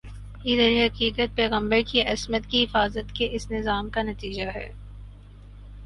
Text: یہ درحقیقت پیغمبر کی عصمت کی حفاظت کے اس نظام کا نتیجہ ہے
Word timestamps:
یہ 0.43 0.55
درحقیقت 0.55 1.35
پیغمبر 1.35 1.81
کی 1.87 2.01
عصمت 2.01 2.47
کی 2.47 2.63
حفاظت 2.63 3.15
کے 3.15 3.27
اس 3.31 3.49
نظام 3.51 3.89
کا 3.89 4.01
نتیجہ 4.01 4.49
ہے 4.55 4.69